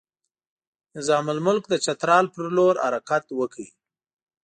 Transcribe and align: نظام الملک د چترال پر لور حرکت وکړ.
نظام 0.97 1.25
الملک 1.33 1.63
د 1.69 1.73
چترال 1.85 2.25
پر 2.33 2.45
لور 2.57 2.75
حرکت 2.83 3.25
وکړ. 3.39 3.65